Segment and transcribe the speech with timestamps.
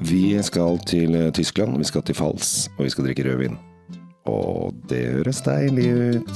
[0.00, 3.56] Vi skal til eh, Tyskland, vi skal til Fals, og vi skal drikke rødvin.
[4.28, 5.88] Og det høres deilig
[6.18, 6.34] ut.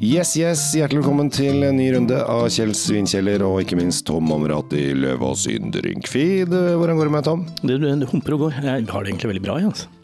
[0.00, 4.30] Yes, yes, hjertelig velkommen til en ny runde av Kjell Svinkjeller og ikke minst Tom
[4.32, 6.54] Amrati Løvaas Yndrinkfeed.
[6.54, 7.48] Hvordan går det med Tom?
[7.60, 8.60] Det, det humper og går.
[8.64, 9.58] Jeg har det egentlig veldig bra.
[9.60, 9.99] jeg, Altså.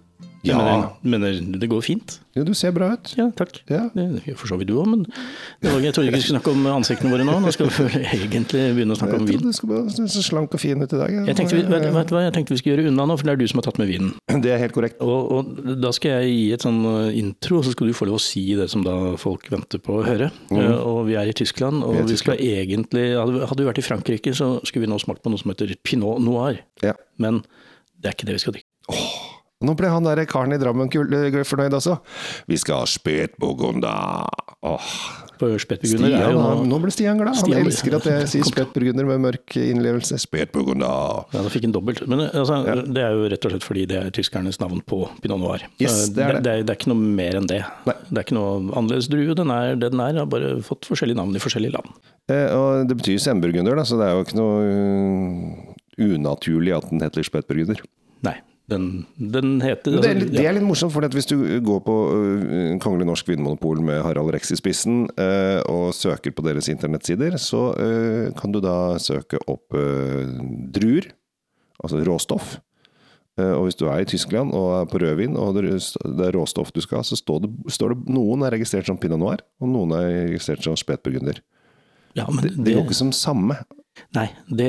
[0.46, 0.92] Jeg Ja.
[1.02, 2.20] mener, mener det går fint.
[2.36, 3.14] Ja, du ser bra ut.
[3.16, 3.62] Ja, takk.
[3.70, 3.88] Ja.
[3.94, 5.06] Det gjør for så vidt du òg, men
[5.64, 7.36] jeg trodde ikke vi skulle snakke om ansiktene våre nå.
[7.40, 9.40] Nå skal vi egentlig begynne å snakke om Jeg vin.
[9.40, 11.10] trodde du skulle være slank og fin ut i dag.
[11.26, 13.32] Jeg tenkte, vi, vet, vet hva, jeg tenkte vi skulle gjøre unna nå, for det
[13.32, 14.12] er du som har tatt med vinen.
[14.46, 15.00] Det er helt korrekt.
[15.00, 18.20] Og, og Da skal jeg gi et sånn uh, intro, så skal du få lov
[18.20, 20.30] å si det som da folk venter på å høre.
[20.52, 22.04] Uh, og Vi er i Tyskland, og Mm.
[22.06, 22.12] Vi Tyskland.
[22.12, 25.38] vi skal egentlig hadde vi vært i Frankrike, så skulle vi nå smakt på noe
[25.40, 26.58] som heter pinot noir.
[26.82, 26.92] Ja.
[27.18, 27.40] Men
[27.98, 28.65] det er ikke det vi skal drikke.
[29.64, 31.94] Nå ble han der karen i Drammen eh, fornøyd også.
[32.44, 34.26] Vi skal ha spetburgunder.
[34.66, 34.88] Åh,
[35.36, 37.32] Stian, han, nå ble Stian glad.
[37.32, 40.18] Han Stian elsker at jeg sier spetburgunder med mørk innlevelse.
[40.20, 41.22] Spetburgunder.
[41.32, 42.02] Ja, da fikk han dobbelt.
[42.04, 45.40] Men altså, det er jo rett og slett fordi det er tyskernes navn på pinot
[45.40, 45.64] noir.
[45.80, 46.42] Yes, det er det.
[46.44, 47.62] Det, er, det er ikke noe mer enn det.
[47.88, 47.94] Nei.
[48.10, 49.36] Det er ikke noe annerledes drue.
[49.38, 51.96] Den er det den er, har bare fått forskjellige navn i forskjellige land.
[52.32, 56.88] Eh, og det betyr semburgunder, da, så det er jo ikke noe uh, unaturlig at
[56.90, 57.84] den heter spetburgunder.
[58.26, 58.36] Nei,
[58.70, 61.96] den, den heter Det er, litt, det er litt morsomt, for hvis du går på
[62.10, 67.38] uh, Kongelig Norsk Vinmonopol med Harald Rex i spissen, uh, og søker på deres internettsider,
[67.42, 69.76] så uh, kan du da søke opp
[70.74, 71.12] druer,
[71.82, 72.56] altså råstoff.
[73.36, 76.70] Og hvis du er i Tyskland og er på rødvin, og det det er råstoff
[76.72, 79.68] du skal ha, så står det, står det noen er registrert som pinot noir, og
[79.68, 81.42] noen er registrert som spetburgunder.
[82.16, 83.58] ja, men Det, det går ikke som samme.
[84.16, 84.68] Nei, det,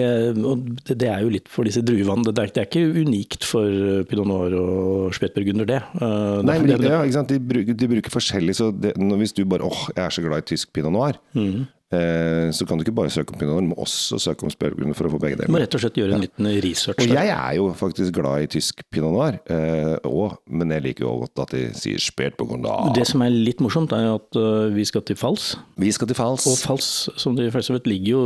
[0.88, 2.23] det, det er jo litt for disse druene.
[2.28, 5.81] Det, er- det er ikke unikt for uh, pinot noir og spetburgunder, det.
[6.00, 7.31] Uh, Nei, men de, det- ja, ikke sant?
[7.33, 10.23] De, bruker, de bruker forskjellig, så det, når, hvis du bare åh, jeg er så
[10.25, 11.66] glad i tysk pinot noir, Mhm.
[11.93, 14.53] Eh, så kan du ikke bare søke om pinot noir, du må også søke om
[14.53, 15.52] spørregrunner for å få begge deler.
[15.52, 17.02] Du må rett og slett gjøre en liten research.
[17.02, 17.19] Og der.
[17.19, 21.15] jeg er jo faktisk glad i tysk pinot noir, eh, og, men jeg liker jo
[21.26, 22.93] godt at de sier spert på gondal.
[22.97, 25.53] Det som er litt morsomt, er jo at uh, vi skal til Fals.
[25.80, 26.47] Vi skal til Fals.
[26.49, 26.89] Og Fals,
[27.20, 28.23] som de fleste vet, ligger jo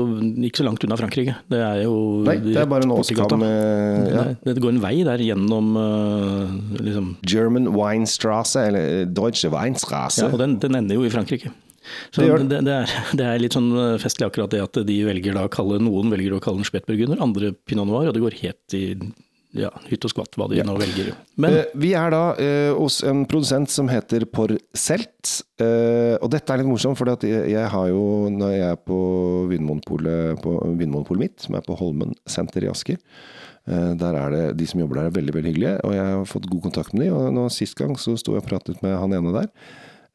[0.48, 1.38] ikke så langt unna Frankrike.
[1.52, 1.96] Det er jo
[2.26, 4.24] Nei, det er bare en åskam ja.
[4.44, 5.74] Det, går en vei der gjennom
[6.80, 10.26] liksom, German Weinstrasse, eller eh, Deutsche Weinstrasse.
[10.26, 11.52] ja, Og den, den ender jo i Frankrike.
[12.12, 15.02] Så Det det, det, er, det er litt sånn uh, festlig akkurat det at de
[15.08, 18.24] velger da å kalle noen velger å kalle den spetburgunder, andre pinot noir, og det
[18.24, 18.86] går helt i
[19.58, 21.12] ja, hytt og skvatt hva de nå velger.
[21.42, 25.34] Men Eh, vi er da eh, hos en produsent som heter Porcelt.
[25.62, 29.00] Eh, og dette er litt morsomt, for jeg, jeg har jo, når jeg er på
[29.52, 33.00] Vinmonopolet, på Vinmonopolet mitt, som er på Holmen senter i Asker,
[33.68, 36.28] eh, der er det, de som jobber der er veldig veldig hyggelige, og jeg har
[36.32, 37.18] fått god kontakt med dem.
[37.20, 39.52] Og nå sist gang så sto jeg og pratet med han ene der.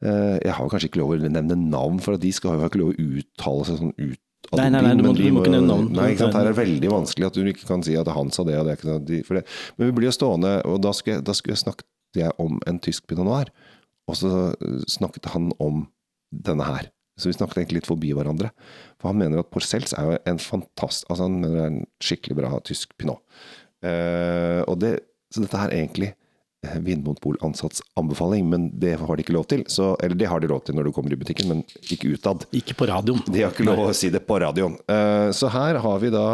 [0.05, 2.93] Eh, jeg har kanskje ikke lov å nevne navn, for de skal jo ikke lov
[2.93, 4.19] å uttale seg sånn ut.
[4.55, 5.87] Nei, nei, nei, du må- du må ikke nevne navn.
[5.91, 6.33] Nei, ikke sant?
[6.37, 8.65] Her er det veldig vanskelig at du ikke kan si at han sa det og
[8.67, 8.71] det.
[8.71, 9.25] er ikke sant?
[9.25, 9.45] For det.
[9.77, 12.79] Men vi blir jo stående, og da skulle da skulle jeg snakket jeg om en
[12.79, 13.49] tysk pinot noir.
[14.07, 15.87] Og så eh, snakket han om
[16.31, 16.91] denne her.
[17.17, 18.51] Så vi snakket egentlig litt forbi hverandre.
[19.01, 21.03] For han mener at Porcels er jo en fantast...
[21.09, 23.19] Altså han mener det er en skikkelig bra tysk pinot.
[23.83, 24.99] Uh, og det,
[25.33, 26.13] så dette her er egentlig
[26.65, 29.63] Vinmonopol-ansatts anbefaling, men det har de ikke lov til.
[29.69, 31.63] Så, eller det har de lov til når du kommer i butikken, men
[31.93, 32.47] ikke utad.
[32.51, 33.21] ikke på radioen.
[33.29, 34.77] De har ikke lov å si det på radioen.
[34.89, 36.25] Eh, så her har vi da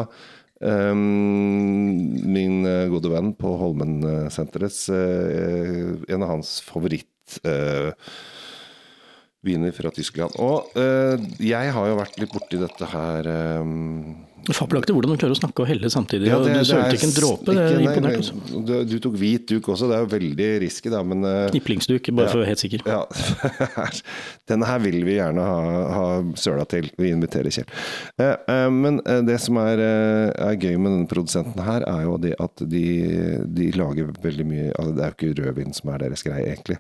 [0.64, 7.92] eh, min eh, gode venn på Holmen-senterets En av hans favoritt eh,
[9.44, 10.40] viner fra Tyskland.
[10.40, 10.72] Og
[11.44, 13.28] jeg har jo vært litt borti dette her
[14.52, 16.28] Fabelaktig hvordan du klarer å snakke og helle samtidig.
[16.28, 17.46] ja, det- du sølte ikke en dråpe.
[17.46, 18.18] Det er imponert.
[18.20, 18.66] Altså.
[18.68, 22.10] Du, du tok hvit duk også, det er jo veldig risky, da, men eh, Kniplingsduk,
[22.18, 22.84] bare for å være helt sikker.
[22.86, 23.06] Ja,
[24.52, 25.62] Denne her vil vi gjerne ha,
[25.96, 26.06] ha
[26.40, 26.90] søla til.
[27.00, 27.70] Vi inviterer Kjell.
[28.20, 29.80] Eh, eh, men det som er,
[30.36, 32.84] er gøy med denne produsenten her, er jo det at de,
[33.48, 36.80] de lager veldig mye altså Det er jo ikke rødvin som er deres greie, egentlig.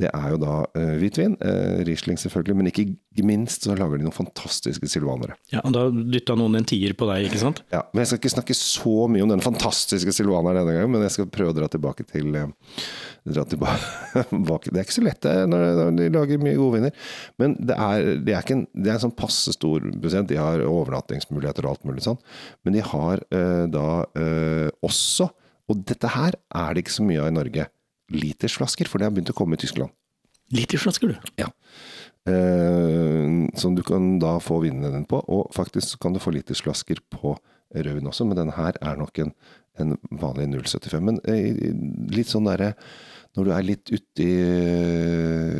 [0.00, 0.54] Det er jo da
[1.00, 1.34] hvitvin.
[1.84, 2.86] Riesling selvfølgelig, men ikke
[3.26, 5.34] minst så lager de noen fantastiske silvanere.
[5.50, 7.62] Ja, og Da dytta noen en tier på deg, ikke sant?
[7.74, 11.02] Ja, men Jeg skal ikke snakke så mye om den fantastiske silvaneren denne gangen, men
[11.08, 12.52] jeg skal prøve å dra tilbake til eh,
[13.26, 14.70] dra tilbake.
[14.70, 17.10] Det er ikke så lett det, når de lager mye gode viner.
[17.42, 20.30] Men det er, det er, ikke en, det er en sånn passe stor prosent.
[20.30, 22.18] De har overnattingsmuligheter og alt mulig sånn.
[22.64, 23.88] Men de har eh, da
[24.22, 25.28] eh, også,
[25.70, 27.66] og dette her er det ikke så mye av i Norge,
[28.10, 29.92] litersflasker, for det har begynt å komme i Tyskland.
[30.54, 31.32] Litersflasker, du.
[31.40, 31.50] Ja.
[32.28, 35.22] Eh, som du kan da få vinene dine på.
[35.30, 37.36] Og faktisk kan du få litersflasker på
[37.74, 39.32] rødvin også, men denne her er nok en,
[39.78, 41.06] en vanlig 0,75.
[41.06, 41.70] Men eh,
[42.14, 42.74] litt sånn derre
[43.38, 44.24] Når du er litt ute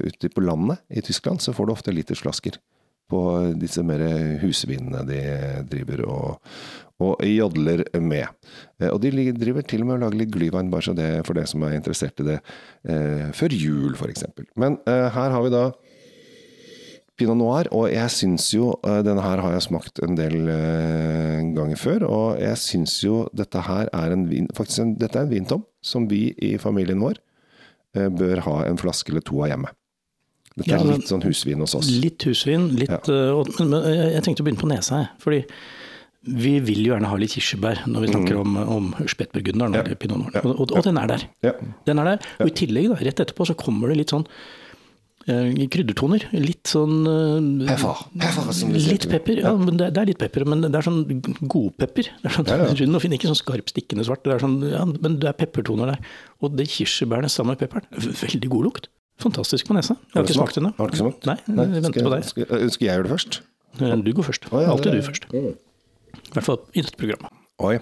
[0.03, 2.57] uti på landet i Tyskland, så får du ofte litersflasker
[3.11, 3.21] på
[3.59, 4.03] disse mer
[4.43, 5.21] husvinene de
[5.71, 6.51] driver og,
[7.01, 8.29] og jodler med.
[8.81, 11.35] Eh, Og de driver til og med og lager litt glyvein, bare så det for
[11.39, 12.41] det som er interessert i det,
[12.89, 14.27] eh, før jul f.eks.
[14.57, 15.71] Men eh, her har vi da
[17.21, 20.39] Pinot Noir, og jeg syns jo Denne her har jeg smakt en del
[21.53, 25.27] ganger før, og jeg syns jo dette her er en vin Faktisk en, dette er
[25.27, 27.21] en vintom som vi i familien vår
[27.93, 29.69] bør ha en flaske eller to av hjemme.
[30.55, 31.91] Dette er ja, litt sånn husvin hos oss.
[32.01, 33.01] Litt husvin, litt ja.
[33.35, 33.77] og, Men,
[34.15, 35.13] jeg tenkte å begynne på nesa, jeg.
[35.21, 35.43] Fordi
[36.23, 40.21] vi vil jo gjerne ha litt kirsebær når vi snakker om, om spettburgunderen, eller pinot
[40.27, 40.41] noir.
[40.45, 41.23] Og, og, og den er der.
[41.47, 41.53] Ja.
[41.89, 42.27] Den er der.
[42.45, 44.27] Og i tillegg, da, rett etterpå, så kommer det litt sånn
[45.31, 46.27] eh, kryddertoner.
[46.37, 48.03] Litt sånn eh, Pepper.
[48.21, 50.45] Pepper, Litt pepper, ja, men det, det er litt pepper.
[50.53, 51.01] Men det er sånn
[51.41, 52.11] godpepper.
[52.21, 52.75] Det er sånn, Ja, ja.
[52.83, 54.25] Rund og fin, ikke sånn skarp, stikkende svart.
[54.27, 56.05] Det er sånn, ja, men det er peppertoner der.
[56.45, 58.91] Og det kirsebærene sammen med pepperen, veldig god lukt.
[59.21, 59.97] Fantastisk på nesa.
[60.13, 60.71] Jeg har, ikke smakt ennå.
[61.29, 61.37] Nei?
[61.53, 62.29] Nei, venter på deg.
[62.29, 63.43] Skal, skal, jeg gjøre det først?
[63.81, 64.49] Eh, Du går først.
[64.53, 65.29] Ja, Alltid du først.
[66.31, 67.35] I hvert fall i dette programmet.
[67.61, 67.77] Oi,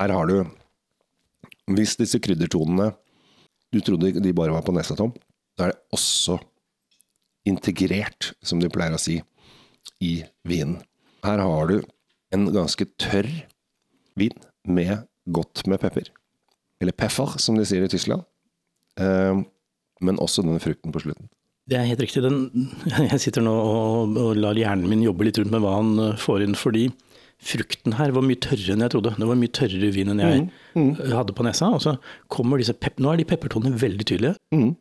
[0.00, 0.38] her har du
[1.70, 2.90] Hvis disse kryddertonene
[3.70, 5.12] du trodde de bare var på nesa, Tom,
[5.54, 6.40] da er det også
[7.46, 9.20] integrert, som de pleier å si,
[10.02, 10.80] i vinen.
[11.22, 11.76] Her har du
[12.34, 13.28] en ganske tørr
[14.18, 14.34] vin
[14.66, 16.10] med godt med pepper.
[16.82, 18.24] Eller peffer, som de sier i Tyskland.
[18.98, 19.42] Eh,
[20.00, 21.30] men også denne frukten på slutten.
[21.70, 22.24] Det er helt riktig.
[22.24, 22.72] Den,
[23.12, 26.18] jeg sitter nå og, og lar hjernen min jobbe litt rundt med hva han eh,
[26.20, 26.88] får inn, fordi
[27.40, 29.14] frukten her var mye tørrere enn jeg trodde.
[29.16, 30.44] Det var mye tørrere vin enn jeg
[31.14, 31.72] hadde på nesa.
[31.72, 31.96] Og så
[32.32, 34.36] kommer disse pep Nå er de peppertonene veldig tydelige.
[34.54, 34.74] Mm.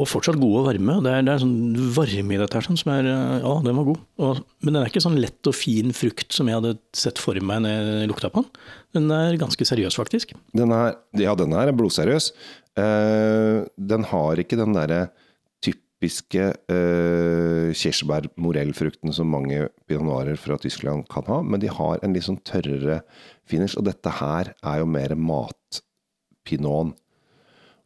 [0.00, 0.96] Og fortsatt gode og varme.
[1.04, 1.56] Det er, det er sånn
[1.96, 4.04] varme i dette her sånn, som er Ja, den var god.
[4.24, 7.36] Og, men den er ikke sånn lett og fin frukt som jeg hadde sett for
[7.44, 8.62] meg når jeg lukta på den.
[8.96, 10.32] Den er ganske seriøs, faktisk.
[10.56, 12.32] Den er, ja, den er blodseriøs.
[12.72, 15.06] Uh, den har ikke den derre
[16.02, 22.26] typiske uh, kirsebær-morellfrukten som mange pionoarer fra Tyskland kan ha, men de har en litt
[22.26, 23.02] sånn tørrere
[23.46, 26.94] finish, og dette her er jo mer matpinoen.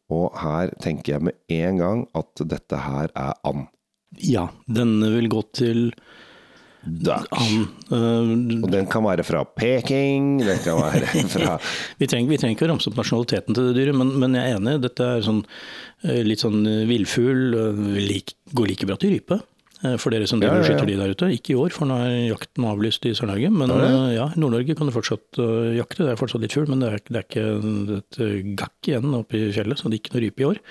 [0.08, 3.66] Og her tenker jeg med en gang at dette her er and.
[4.22, 5.90] Ja, denne vil gå til
[6.86, 7.66] And.
[7.90, 11.56] eh, Og den kan være fra Peking, den kan være fra
[11.98, 14.52] Vi trenger, vi trenger ikke å ramse opp nasjonaliteten til det dyret, men, men jeg
[14.54, 14.76] er enig.
[14.84, 15.42] Dette er sånn,
[16.06, 17.58] eh, litt sånn eh, villfugl.
[18.54, 19.40] går like bra til rype.
[20.00, 20.76] For dere som driver Ja, ja, ja.
[20.78, 21.26] skyter de der ute.
[21.36, 23.50] Ikke i år, for nå er jakten avlyst i Sør-Norge.
[23.52, 23.68] Men
[24.16, 25.36] Ja, i Nord-Norge kan du fortsatt
[25.76, 26.00] jakte.
[26.06, 28.18] Det er fortsatt litt fugl, men det er, det er ikke et
[28.62, 30.62] gakk igjen oppe i fjellet, så det er ikke noe rype i år.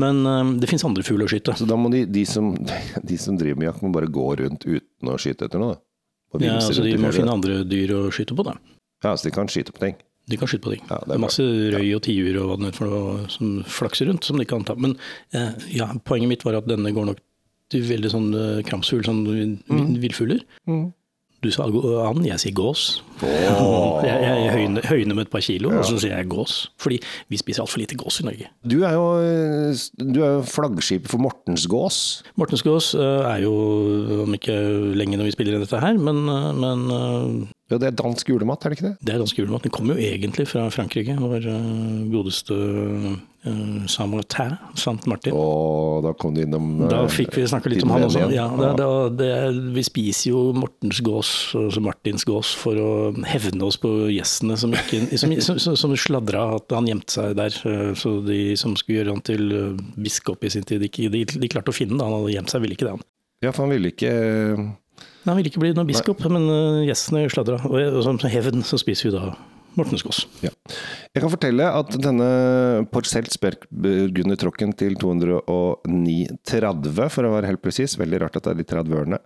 [0.00, 1.54] Men eh, det finnes andre fugler å skyte.
[1.58, 2.52] Så da må de, de, som,
[3.10, 5.76] de som driver med jakt, må bare gå rundt uten å skyte etter noe.
[6.42, 8.56] Ja, altså, de må finne andre dyr å skyte på, da.
[9.04, 9.94] Ja, så de kan skyte på ting.
[10.26, 10.82] De kan skyte på ting.
[10.88, 14.08] Ja, det er masse røy og tiur og hva det er for noe som flakser
[14.08, 14.74] rundt, som de kan ta.
[14.80, 14.96] Men
[15.36, 17.20] eh, ja, poenget mitt var at denne går nok
[17.70, 19.94] til veldig sånn eh, kramsfugl, sånn Mm.
[20.02, 20.42] villfugler.
[21.44, 23.02] Du sa and, jeg sier gås.
[23.20, 24.00] Åh.
[24.08, 26.56] Jeg, jeg høyner, høyne, med et par kilo, og så sier jeg gås.
[26.80, 27.00] Fordi
[27.32, 28.50] vi spiser altfor lite gås i Norge.
[28.66, 31.98] Du er jo, eh, du er jo flaggskipet for Mortensgås.
[32.40, 33.54] Mortens gås eh, er jo,
[34.24, 34.56] om ikke
[34.96, 38.64] lenge når vi spiller inn dette her, men, eh, men Ja, det er dansk julemat,
[38.64, 38.96] er det ikke det?
[39.00, 39.64] det er dansk julemat.
[39.64, 42.58] Den kommer jo egentlig fra Frankrike, vår eh, godeste
[43.88, 45.34] Saint-Martin, Saint Martin.
[45.36, 48.26] Og da kom du innom eh, Da fikk vi snakke litt om han også.
[48.32, 48.88] Ja, det, det,
[49.20, 49.30] det,
[49.76, 52.92] vi spiser jo Mortens gås, altså Martins gås, for å
[53.28, 57.58] hevne oss på gjestene som, ikke, som, som, som, sladra at han gjemte seg der.
[57.68, 61.26] eh, Så de som skulle gjøre han til eh, biskop i sin tid, de, de,
[61.28, 62.06] de klarte å finne han.
[62.08, 62.96] Han hadde gjemt seg, ville ikke det.
[62.96, 63.06] han.
[63.44, 64.14] Ja, for han ville ikke
[65.24, 67.56] Nei, Han ville ikke bli noen biskop, men eh, gjestene sladra.
[67.68, 69.22] Og som hevn så spiser vi da
[69.74, 70.18] Mortenskås.
[70.44, 70.52] ja.
[71.14, 72.28] Jeg kan fortelle at denne
[72.92, 78.60] Porcelt Sperkburgunder Trocken til 209,30, for å være helt presis, veldig rart at det er
[78.60, 79.18] de 30 ørene,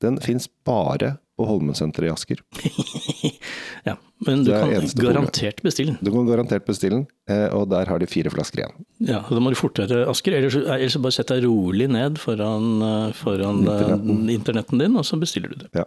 [0.00, 2.44] den fins bare på Holmensenteret i Asker.
[3.86, 3.94] Ja,
[4.26, 4.68] men du kan
[5.00, 6.04] garantert bestille den.
[6.04, 8.74] Du kan garantert bestille den, eh, og der har de fire flasker igjen.
[9.08, 10.36] Ja, og Da må du fortere, Asker.
[10.36, 14.18] Ellers, ellers bare sett deg rolig ned foran, eh, foran Internetten.
[14.28, 15.70] eh, internetten din, og så bestiller du det.
[15.80, 15.86] Ja.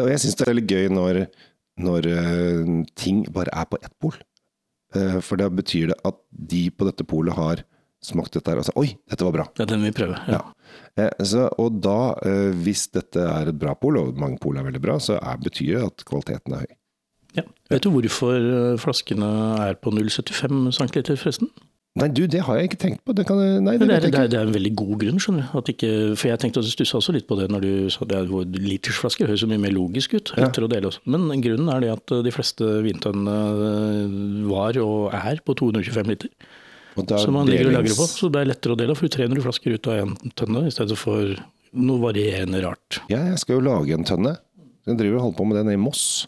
[0.00, 1.20] Og jeg syns det er veldig gøy når,
[1.86, 2.08] når
[2.98, 4.18] ting bare er på ett pol.
[5.22, 6.18] For da betyr det at
[6.50, 7.62] de på dette polet har
[8.04, 9.46] smakt dette her og sa oi, dette var bra.
[9.56, 10.20] Det er den vi prøver.
[10.30, 10.40] Ja.
[10.40, 11.06] Ja.
[11.08, 14.66] Eh, Så, og da, eh, hvis dette er et bra pol, og mange pol er
[14.66, 16.76] veldig bra, så er, betyr det at kvaliteten er høy.
[17.36, 17.42] Ja.
[17.70, 19.32] Vet du hvorfor eh, flaskene
[19.66, 21.50] er på 0,75 cm, forresten?
[21.98, 23.14] Nei, du, det har jeg ikke tenkt på.
[23.16, 25.48] Det, kan, nei, det, Det er, det, er, det er en veldig god grunn, skjønner
[25.50, 25.72] du.
[25.72, 28.28] Ikke, for jeg tenkte du stussa også litt på det når du sa det er
[28.54, 29.26] litersflasker.
[29.26, 30.30] Høres så mye mer logisk ut.
[30.38, 30.46] Ja.
[30.46, 31.02] Å dele også.
[31.10, 36.30] Men grunnen er det at de fleste vintønnene var og er på 225 liter.
[37.22, 38.06] Som man ligger og lagrer på.
[38.10, 38.96] Så det er lettere å dele.
[38.98, 41.34] For du 300 flasker ut av én tønne i stedet for
[41.78, 43.00] noe varierende rart.
[43.12, 44.36] Ja, jeg skal jo lage en tønne.
[44.88, 46.26] Jeg driver og holder på med den i Moss.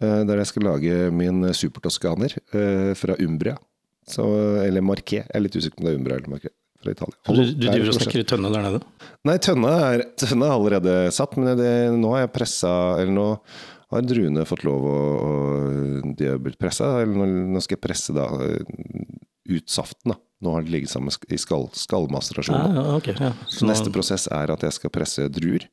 [0.00, 3.56] eh, der jeg skal lage min supertoskaner eh, fra Umbria.
[4.08, 4.24] Så,
[4.64, 5.26] eller Marquet.
[5.26, 6.54] Jeg er litt usikker på om det er Umbria eller Marquet.
[6.80, 7.18] Fra Italia.
[7.26, 8.78] Du, du er driver og snakker i tønne der nede?
[9.28, 11.68] Nei, tønna er, tønna er allerede satt, men det,
[12.00, 12.70] nå har jeg pressa
[13.02, 13.26] Eller nå
[13.90, 14.94] har druene fått lov å,
[15.26, 16.88] å De har blitt pressa.
[17.02, 18.64] Eller nå, nå skal jeg presse da eh,
[19.50, 20.20] ut saften, da.
[20.40, 22.56] Nå har det ligget sammen i skall, skallmasterasjon.
[22.56, 23.12] Ja, da.
[23.26, 23.32] ja.
[23.52, 25.66] Så neste prosess er at jeg skal presse druer.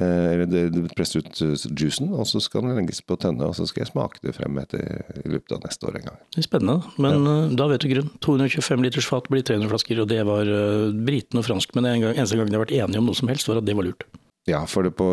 [0.00, 3.44] Eh, eller det ut eh, juicen, og så skal den legges på tønne.
[3.46, 6.18] Og så skal jeg smake det frem etter, i løpet av neste år en gang.
[6.32, 7.36] Det er spennende, men ja.
[7.60, 8.10] da vet du grunn.
[8.24, 12.18] 225 liters fat blir 300 flasker, og det var uh, britene og franskmennene en gang,
[12.18, 14.08] eneste gang de har vært enige om noe som helst, var at det var lurt.
[14.50, 15.06] Ja, for det på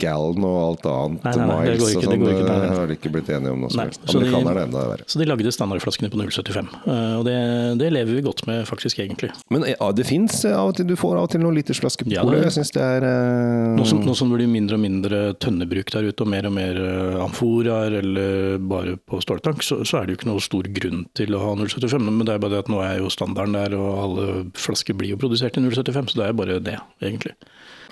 [0.00, 2.52] Gallen og alt annet, Nei, nei, nei, det miles ikke, og det sånn, det, eh,
[2.62, 2.68] nei.
[2.78, 4.06] har de ikke blitt enige om noe som helst.
[4.08, 5.04] Amerikanerne er enda verre.
[5.12, 7.34] Så de lagde standardflaskene på 0,75, eh, og det,
[7.82, 9.28] det lever vi godt med faktisk, egentlig.
[9.52, 12.14] Men ja, det fins av og til, du får av og til noen litersflasker på
[12.14, 13.76] Ja, det- Jeg syns det er uh...
[13.76, 16.56] Nå som, nå som det blir mindre og mindre tønnebruk der ute, og mer og
[16.56, 20.64] mer eh, amforaer eller bare på ståltank, så, så er det jo ikke noe stor
[20.80, 22.08] grunn til å ha 0,75.
[22.08, 24.26] Men det er bare det at nå er jo standarden der, og alle
[24.56, 27.36] flasker blir jo produsert i 0,75, så det er bare det, egentlig.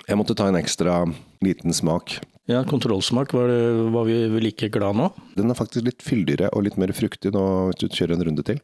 [0.07, 1.03] Jeg måtte ta en ekstra
[1.45, 2.17] liten smak.
[2.49, 5.11] Ja, kontrollsmak, var, det, var vi like glad nå?
[5.37, 8.45] Den er faktisk litt fyldigere og litt mer fruktig nå hvis du kjører en runde
[8.47, 8.59] til.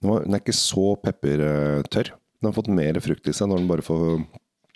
[0.00, 2.12] Den, var, den er ikke så peppertørr.
[2.40, 4.04] Den har fått mer frukt i seg når den bare får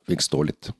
[0.09, 0.71] fikk stå litt.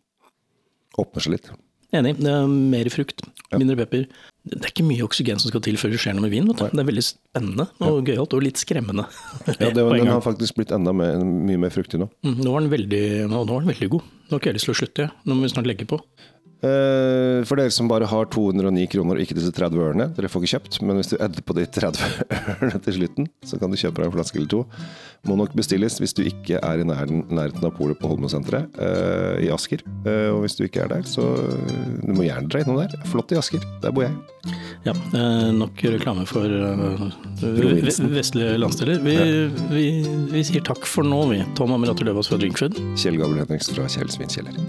[1.01, 1.51] Åpner seg litt.
[1.95, 3.23] Enig, det er mer frukt,
[3.55, 4.07] mindre pepper.
[4.45, 6.49] Det er ikke mye oksygen som skal til før det skjer noe med vin.
[6.51, 9.07] Det er veldig spennende og gøyalt, og litt skremmende.
[9.47, 12.09] Ja, det, Den har faktisk blitt enda mer, mye mer fruktig nå.
[12.27, 14.09] Mm, Nå var den veldig, nå, nå var den veldig god.
[14.27, 15.15] Nå har ikke jeg lyst til å slutte, jeg.
[15.29, 16.01] Nå må vi snart legge på.
[16.65, 20.45] Eh, For dere som bare har 209 kroner og ikke disse 30 ørene, dere får
[20.45, 22.05] ikke kjøpt, men hvis du edder på de 30
[22.55, 24.63] ørene til slutten, så kan du kjøpe deg en flaske eller to.
[25.29, 29.51] Må nok bestilles hvis du ikke er i nærheten, av polet på Holmensenteret eh, i
[29.53, 29.85] Asker.
[30.09, 31.25] Eh, og hvis du ikke er der, så
[32.05, 32.97] du må gjerne dra innom der.
[33.13, 34.15] Flott i Asker, der bor jeg.
[34.85, 34.93] Ja,
[35.57, 36.45] nok reklame for
[37.41, 39.01] vestlige landsdeler.
[39.05, 39.17] Vi,
[39.73, 39.85] vi,
[40.33, 41.41] vi sier takk for nå, vi.
[41.59, 42.81] Tom Amirater Løvaas fra Drinkfood.
[43.01, 44.61] Kjell Gabriel Henriksen fra Kjell Svinkjeller.